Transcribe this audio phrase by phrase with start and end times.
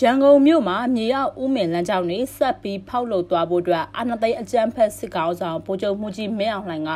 [0.00, 6.90] ရန်ကုန်မြို့မှာမြေရောက်ဦးမင်လမ်းကြောင်းတွေဆက်ပြီးဖောက်လုပ်သွားဖို့အတွက်အာဏာသိမ်းအကြမ်းဖက်စစ်ကောင်ဆောင်ဗိုလ်ချုပ်မှုကြီးမင်းအောင်လှိုင်က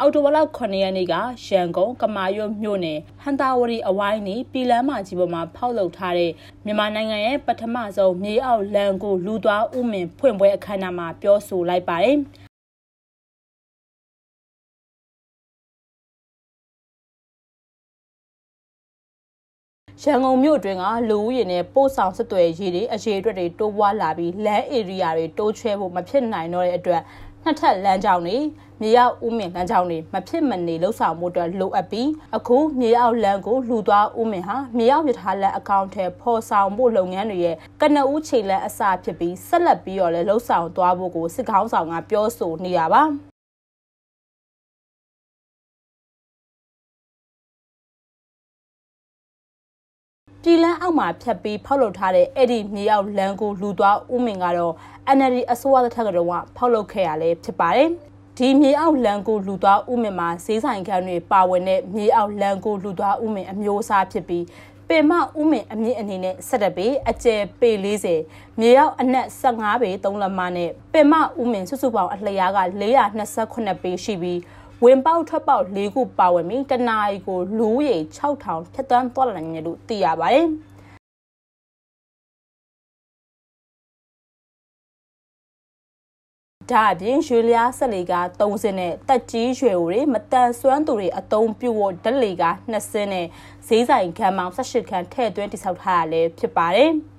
[0.00, 1.14] အော်တိုဝလောက်9ရက်နေ့က
[1.48, 6.30] ရန်ကုန်ကမာရွတ်မြို့နယ်ဟန်တာဝရီအဝိုင်းနေပြည်လမ်းမကြီးပေါ်မှာဖောက်လုပ်ထားတဲ့
[6.64, 12.18] မြန်မာနိုင်ငံရဲ့ပထမဆုံးမြေအောက်လမ်းကိုလူသွားဦးမင်ဖွင့်ပွဲအခမ်းအနားမှာပြောဆိုလိုက်ပါတယ်။
[20.04, 27.02] ရန်ကုန်မြို့အတွင်းကလူဦးရေနဲ့ပို့ဆောင်စစ်တွေရေးတွေအခြေအတွက်တွေတိုးပွားလာပြီးလမ်းဧရိယာတွေတိုးချဲဖို့မဖြစ်နိုင်တော့တဲ့အတွက်
[27.44, 28.36] နှစ်ထပ်လမ်းကြောင်းတွေ
[28.80, 43.31] မြေရောက်ဦးမင်လမ်းကြောင်းတွေမဖြစ်မနေလှုပ်ဆောင်မှုအတွက်လိုအပ်ပြီးအခုမြေရောက်လမ်းကိုလူသွားဦးမင်ဟာမြေရောက်ရထားလမ်းအကောင့်ထဲပေါ်ဆောင်ဖို့လုပ်ငန်းတွေရဲ့ကနဦးခြေလမ်းအစဖြစ်ပြီးဆက်လက်ပြီးတော့လည်းလှုပ်ဆောင်သွားဖို့ကိုစစ်ကောင်းဆောင်ကပြောဆိုနေရပါ
[50.44, 54.74] ပြည်လန်းအောက်မှာဖြတ်ပြီးဖောက်လုပ်ထားတဲ့အဲ့ဒီမြေရောက်လမ်းကိုလူသွားဦးမင်ကတော့
[55.16, 57.88] NLD အစိုးရတစ်ထက်ကတော့ဖောက်လုပ်ခဲ့ရလဲဖြစ်ပါတယ်။
[58.38, 64.44] ဒီမြေအောက်လမ်းကိုလူသွားဦးမင်မှာဈေးဆိုင်ခန်းတွေပါဝင်တဲ့မြေအောက်လမ်းကိုလူသွားဦးမင်အမျိုးအစားဖြစ်ပြီး
[64.88, 67.70] ပင်မဥမင်အမြင့်အနေနဲ့17ပေအကျယ်ပေ
[68.18, 72.58] 40မြေရောက်အနက်15ပေ3လက်မနဲ့ပင်မဥမင်စုစုပေါင်းအလျားက
[73.20, 74.38] 428ပေရှိပြီး
[74.84, 80.46] ဝင်ပေါက်ထွက်ပေါက်၄ခုပါဝင်ပြီးတနာရီကိုလူဦးရေ6000ဖြတ်တန်းသွားလာနိုင်တယ်လို့သိရပါတယ်။
[86.70, 93.26] ဒါအပြင်ရွှေလျားဆက်လီက3စင်းနဲ့တက်ကြီးရွှေတွေမတန်ဆွမ်းသူတွေအတုံးပြုတ်ဖို့ဓလီက2စင်းနဲ့
[93.66, 96.92] ဈေးဆိုင်ခန်းပေါင်း18ခန်းထည့်သွင်းတိစောက်ထားရလဲဖြစ်ပါတယ်။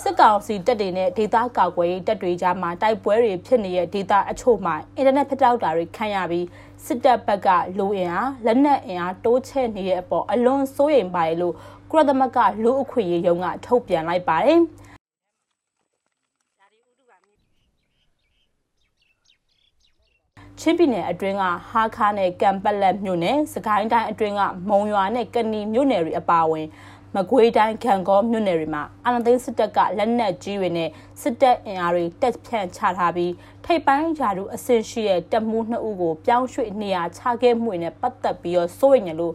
[0.00, 6.46] စစ်ကောင်စီတပ်တွေနဲ့ဒေသကာကွယ်ရေးတပ်တွေကြားမှာတိုက်ပွဲတွေဖြစ်နေတဲ့ဒေသအချို့မှာအင်တာနက်ဖျက်တောက်တာတွေခံရပြီး
[6.86, 7.48] စစ်တပ်ဘက်က
[7.78, 11.54] လူအင်အားလက်နက်အင်အားတိုးချဲ့နေတဲ့အပေါ်အလွန်စိုးရိမ်ပါတယ်လို့
[11.90, 14.60] ကုလသမဂ္ဂလူအခွင့်အရေးရုံးကထုတ်ပြန်လိုက်ပါတယ်။
[20.64, 26.66] ချင်းပြည်နယ်အတွင်းကဟာခါနဲ့ကံပက်လက်မြို့နယ်စကိုင်းတိုင်းအတွင်းကမုံရွာနဲ့ကဏီမြို့နယ်တွေအပါအဝင်
[27.14, 30.88] မကွေးတိုင်းခံကောမြို့နယ်တွေမှာအာဏာသိမ်းစစ်တပ်ကလက်နက်ကြီးတွေနဲ့
[31.22, 33.32] စစ်တပ်အင်အားတွေတက်ဖြန့်ချထားပြီး
[33.64, 39.34] ထိပ်ပိုင်းယာတို့အဆင့်ရှိတဲ့တပ်မှုနှစ်ဦးကိုပြောင်းရွှေ့နေရာချခဲ့မှုတွေနဲ့ပတ်သက်ပြီးတော့စိုးရိမ်ရလို့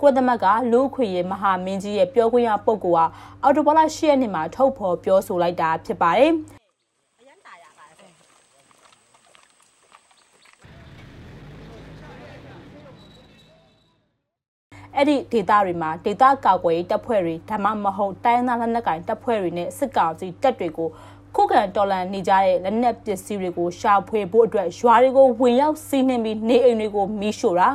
[0.00, 3.06] ကုလသမဂ္ဂလူ့ခွေရေးမဟာမင်းကြီးရဲ့ပြောခွင့်ရပုဂ္ဂိုလ်ဟာ
[3.42, 6.34] အော်တိုဘလာ၈ရက်နေ့မှာထုတ်ဖော်ပြောဆိုလိုက်တာဖြစ်ပါတယ်။
[15.00, 20.88] အဲ့ဒီဒေသတွေမှာဒေသကာကွယ်ရေးတပ်ဖွဲ့တွေဒါမှမဟုတ်တိုင်းသားလက်နက်ကိုင်တပ်ဖွဲ့တွေနဲ့စစ်ကောင်စီတပ်တွေကို
[21.36, 27.68] ခုခံတော်လှန်နေကြတဲ့လက်နက်ပစ္စည်းတွေကိုရှာဖွေဖို့အတွက်ရွာတွေကိုဝင်ရောက်စီးနှင်ပြီးနေအိမ်တွေကိုမီးရှို့တာ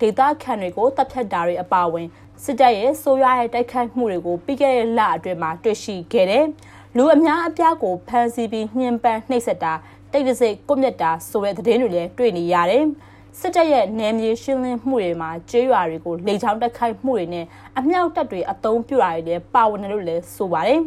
[0.00, 2.06] ဒေသခံတွေကိုတပ်ဖြတ်တာတွေအပါအဝင်
[2.42, 6.44] စစ်တပ်ရဲ့ဆိုးရွားတဲ့တိုက်ခိုက်မှုတွေကိုပြီးခဲ့တဲ့လအတွင်းမှာတွေ့ရှိခဲ့တယ်။
[6.96, 9.72] လူအများအပြားကိုဖမ်းဆီးပြီးညှဉ်းပန်းနှိပ်စက်တာ
[10.12, 12.84] တိတ်တဆိတ်ကွပ်မျက်တာဆိုတဲ့သတင်းတွေလည်းတွေ့နေရတယ်။
[13.40, 17.44] စစ်တပ်ရဲ့နယ်မြေရှင်းလင်းမှုတွေမှာကျေးရွာတွေကိုလေကြောင်းတက်ခိုက်မှုတွေနဲ့
[17.78, 20.80] အမြောက်တပ်တွေအုံပြတာတွေလည်းပါဝင်တယ်လို့လည်းဆိုပါတယ်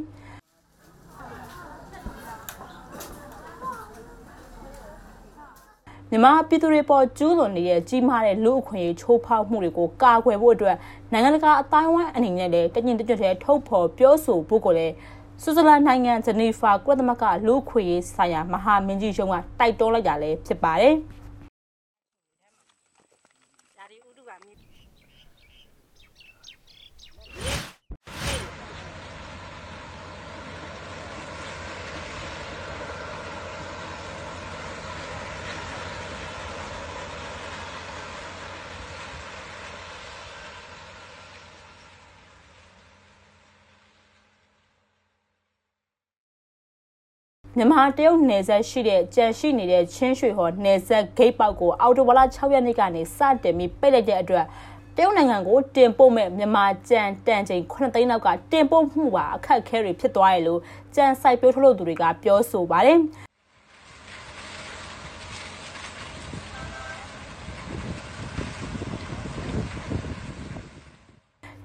[6.09, 10.78] မြန်မာပြည်သူတွေပေါ်ကျူးလွန်နေတဲ့ကြီးမားတဲ့လူအခွင့်အရေးချိုးဖောက်မှုတွေကိုကာကွယ်ဖို့အတွက်
[11.11, 14.94] နိုင်ငံတကာအတိုင်းအဝိုင်းအနေနဲ့လည်းတညင်တကြွတဲ့ထုတ်ဖော်ပြောဆိုဖို့ကိုလည်း
[15.41, 20.97] ဆွစ်ဇာလန်နိုင်ငံဂျနီဖာကုလသမဂ္ဂလူ့အခွင့်အရေးဆိုင်ရာမဟာမင်းကြီးရုံးကတိုက်တွန်းလိုက်တာလည်းဖြစ်ပါတယ်။
[47.58, 54.46] မြန်မာတရုတ်နယ်စပ်ရှိတဲ့ကြံရှိနေတဲ့ချင်းရွှေဟော်နယ်စပ်ဂိတ်ပေါက်ကိုအော်တိုဝလာ6ရက်နေ့ကနေစတင်ပြီးပိတ်လိုက်တဲ့အတွက်
[54.96, 60.59] တရုတ်နိုင်ငံကိုတင်ပို့မဲ့မြန်မာကြံတန်ချိန်9သိန်းလောက်ကတင်ပို့မှုပါအခက်အခဲတွေဖြစ်သွားရလို့
[60.96, 63.00] ကြံစိုက်ပျိုးထုတ်လုပ်သူတွေကပြောဆိုပါတယ်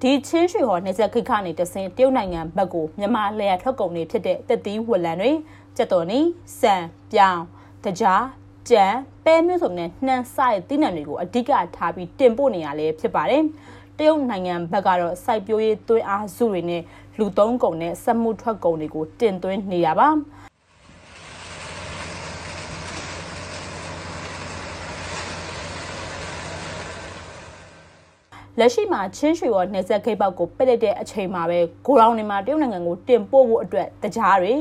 [0.03, 5.31] ဒီချင်းရွှေဟော်နေဆက်ခိခကနေတဆင်တရုတ်နိုင်ငံဘက်ကိုမြန်မာလျှက်ထွက်ကုန်တွေဖြစ်တဲ့တက်သီးဝလံတွေ
[5.77, 6.19] ကြက်တော်နီ
[6.59, 6.75] စံ
[7.11, 7.43] ပြောင်း
[7.83, 8.23] တတကြား
[8.69, 8.85] ကြံ
[9.25, 13.43] ပဲမျိုးစုံနဲ့နှမ်းစတဲ့သီးနှံတွေကိုအဓိကထားပြီးတင်ပို့နေရလဲဖြစ်ပါတယ်
[13.97, 16.83] တရုတ်နိုင်ငံဘက်ကတော့စိုက်ပျိုးရေးသွင်းအားစုတွေနဲ့
[17.17, 20.09] လူသုံးကုန်နဲ့စက်မှုထွက်ကုန်တွေကိုတင်သွင်းနေရပါ
[28.59, 34.53] လက်ရှိမှာချင်းရွှေရောနေဆက်ခိတ်ပေါက်ကိုပိတ်လိုက်တဲ့အချိန်မှာပဲဂိုရောင်တွေမှာတရုတ်နိုင်ငံကိုတင်ပို့ဖို့အတွက်တကြားတွေ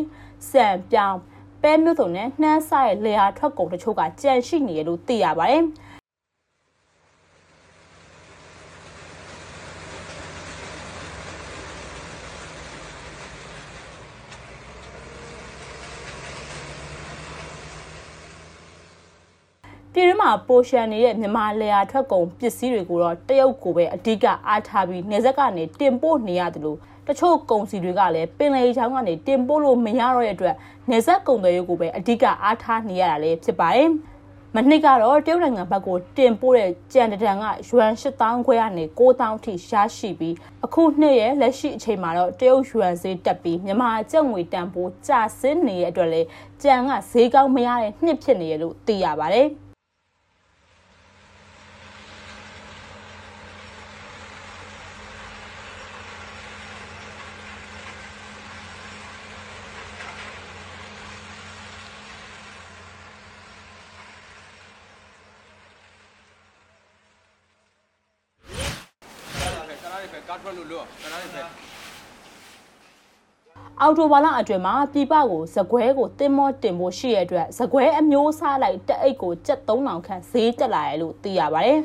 [0.50, 1.18] စံပြောင်း
[1.62, 5.64] ပဲမျိုးစုံနဲ့နှမ်းဆရဲ့လေယာထွက်ကုန်တချို့ကကြန့်ရှိနေရလို့သိရပါတယ်။
[20.26, 30.54] မှာပိုရှန်နေတဲ့မြန်မာလေယာထွက်ကုန်ပစ္စည်းတွေကိုတော့တရုတ်ကိုပဲအဓိကအားထားပြီးနေဆက်ကနေတင်ပို့နေရတယ်လို့တချို့ကုန်စည်တွေကလည်းပင်လယ်ချောင်းကနေတင်ပို့လို့မရတော့တဲ့အတွက်
[30.90, 33.90] နေဆက်ကုန်တွေကိုပဲအဓိကအားထားနေရတာလည်းဖြစ်ပါတယ်။
[34.54, 40.34] မနှစ်ကတော့တရုတ်နိုင်ငံဘက်ကိုတင်ပို့တဲ့ကြံတံကယွမ်8000ခွဲကနေ9000ထိရရှိပြီး
[40.64, 46.28] အခုနှစ်ရဲ့လက်ရှိအချိန်မှာတော့တရုတ်ယွမ်ဈေးတက်ပြီးမြန်မာကျပ်ငွေတန်ဖိုးကျဆင်းနေတဲ့အတွက်လည်း
[46.62, 49.48] ကြံကဈေးကောင်းမရတဲ့နှစ်ဖြစ်နေရလို့သိရပါတယ်။
[70.28, 71.42] ကားထွက်လို့လို့ခဏလေးပဲ
[73.80, 81.80] အော်တိုဘာလအတွင်းမှာပြပကိုဇကွဲကိုတင်မောတင်ဖို့ရှိရတဲ့အတွက်ဇကွဲအမျိုးစားလိုက်တက်အိတ်ကိုကျက်3000ခန့်ဈေးတက်လာရလို့သိရပါတယ်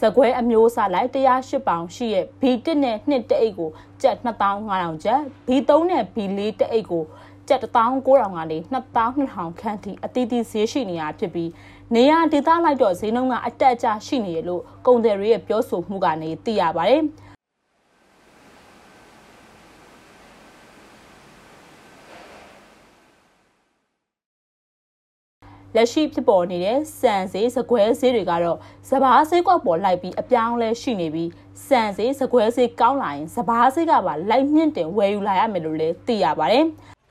[0.00, 3.70] ဇကွဲအမျိုးအစားလိုက်108ပေါင်ရှိရဲ့ B1 နဲ့2တအိတ်ကို
[4.02, 7.04] ကျပ်2500ကျပ် B3 နဲ့ B4 တအိတ်ကို
[7.48, 8.58] ကျပ်19000ကနေ
[9.08, 11.50] 2200ခန့်ထိအသီးသီးဈေးရှိနေတာဖြစ်ပြီး
[11.96, 17.02] နေရာဒေသလိုက်တော့ဈေးနှုန်းကအတက်အကျရှိနေရလို့ကုန်သည်တွေရဲ့ပြောဆိုမှုကနေသိရပါတယ်
[25.76, 28.58] လက်ရှိဖြစ်ပေါ်နေတဲ့စံဈေးစကွဲဈေးတွေကတော့
[28.88, 31.30] စဘာဈေးကွက်ပေါ်လိုက်ပြီးအပြောင်းလဲရှိနေပြီး
[31.66, 36.66] စံဈေးစကွဲဈေးကောင်းလာရင်စဘာဈေးကပါလိုက်မြင့်တင်ဝယ်ယူလာရမယ်လို့လည်းသိရပါတယ်။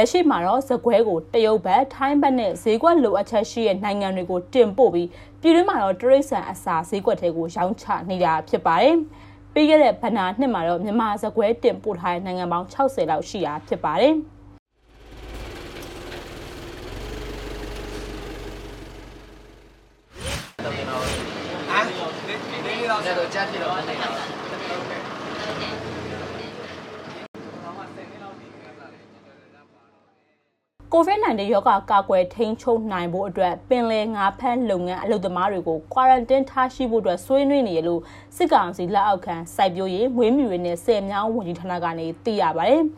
[0.00, 5.08] လက်ရှိမှာတော့ဇကွဲကိုတရုတ်ဘက်ထိုင်းဘက်နဲ့ဈေးကွက်လိုအပ်ချက်ရှိတဲ့နိုင်ငံတွေကိုတင်ပို့ပြီး
[5.40, 8.96] ပြည်တွင်းမှာတော့တရိတ်ဆန်အစာဈေးကွက်တွေကိုရောင်းချနေတာဖြစ်ပါတယ်။
[9.52, 14.14] ပြီးခဲ့တဲ့ဘဏ္ဍာနှစ်မှာတော့မြန်မာဇကွဲတင်ပို့ထားတဲ့နိုင်ငံပေါင်း60လောက်ရှိတာဖြစ်ပါတယ်။
[20.64, 21.02] တော့ကျွန်တော်
[21.70, 21.92] အာဒီ
[22.66, 24.10] နေ့တော့ကျတော့ကြားဖြစ်တော့အနေနဲ့
[30.94, 38.00] COVID-19 ရောဂါကာကွယ်ထိန်းချုပ်နိုင်ဖို့အတွက်ပင်လယ်ငါးဖမ်းလုပ်ငန်းအလုပ်သမားတွေကို quarantine ထားရှိဖို့အတွက်ဆွေးနွေးနေရလို့
[38.36, 42.82] စစ်ကောင်စီလက်အောက်ခံစိုက်ပျိုးရေးမွေးမြူရေးနဲ့ဆယ်မြောင်းဝန်ကြီးဌာနကနေသိရပါတယ်။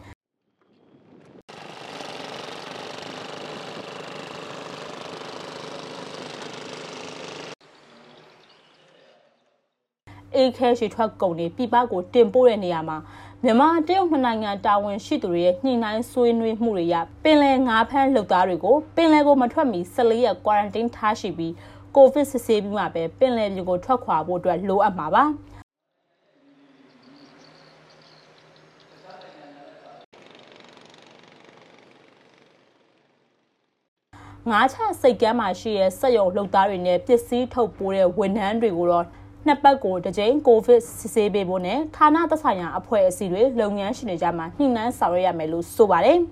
[10.36, 12.98] အေခဲရှိထွက်ကုန်တွေပြပကိုတင်ပို့တဲ့နေရာမှာ
[13.44, 21.54] မြန်မာတရုတ်နှစ်နိုင်ငံတာဝန်ရှိသူတွေရဲ့ညှိနှိုင်းဆွေးနွေးမှုတွေရပင်လယ်ငါးဖမ်းလုပ်သားတွေကိုပင်လယ်ကိုမထွက်မီ14ရက် quarantine ထားရှိပြီး
[21.96, 25.24] ကိုဗစ်စစ်ဆေးပြီးမှပဲပင်လယ်ပြင်ကိုထွက်ခွာဖို့အတွက်လိုအပ်မှာပါ
[34.50, 39.06] ငါးချစိတ်ကမ်းမှာရှိတဲ့စက်ရုံလုပ်သားတွေနဲ့ပစ္စည်းထုတ်ပိုးတဲ့ဝန်ထမ်းတွေကိုတော့
[39.46, 46.18] နှစ်ပတ်ကိုတစ်ကြိမ်ကိုဗစ်စစ်ဆေးပေးဖို့နဲ့ဌာနသက်ဆိုင်ရာအဖွဲ့အစည်းတွေလုပ်ငန်းရှင်တွေကြားမှာညှိနှိုင်းဆောင်ရွက်ရမယ်လို့ဆိုပါတယ်။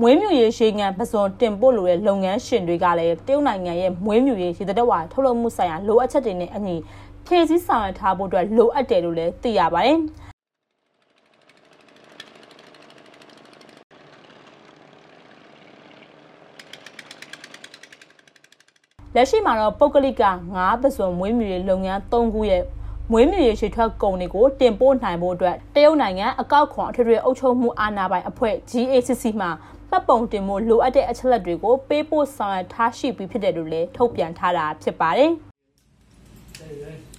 [0.00, 6.76] မွေးမြူရေးရှေးငံပစွန်တင်ပို့လိုတဲ့လုပ်ငန်းရှင်တွေကလည်းတရုတ်နိုင်ငံရဲ့မွေးမြူရေးရေသက်ဝါထုတ်လုပ်မှုဆိုင်ရာလိုအပ်ချက်တွေနဲ့အညီ
[7.26, 9.98] ဖြည့်ဆည်းဆောင်ရွက်ထားဖို့အတွက်လိုအပ်တယ်လို့လည်းသိရပါတယ်။
[19.16, 20.22] လက်ရှိမှာတော့ပုဂ္ဂလိက
[20.54, 22.62] ငါးပစွန်မွေးမြူရေးလုပ်ငန်း၃ခုရဲ့
[23.12, 29.46] မွေးမြူရေးရှေ့ထွက်ကုန်တွေကိုတင်ပို့နိုင်ဖို့အတွက်တရုတ်နိုင်ငံအကောက်ခွန်အထွေထွေအုပ်ချုပ်မှုအာဏာပိုင်အဖွဲ့ GACC မှ
[29.90, 35.32] မှတ်ပုံတင်မှုလိုအပ်တဲ့အချက်လက်တွေကိုပေးပို့ဆောင်ရွက်ထားရှိပြီးဖြစ်တယ်လို့လည်းထုတ်ပြန်ထားတာဖြစ်ပါတယ်။